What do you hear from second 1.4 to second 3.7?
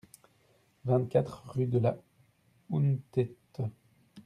rue de la Hountéte